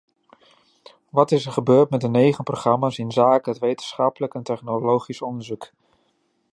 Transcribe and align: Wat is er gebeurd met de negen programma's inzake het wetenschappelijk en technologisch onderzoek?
Wat 1.09 1.31
is 1.31 1.45
er 1.45 1.51
gebeurd 1.51 1.89
met 1.89 2.01
de 2.01 2.07
negen 2.09 2.43
programma's 2.43 2.97
inzake 2.97 3.49
het 3.49 3.59
wetenschappelijk 3.59 4.33
en 4.33 4.43
technologisch 4.43 5.21
onderzoek? 5.21 5.71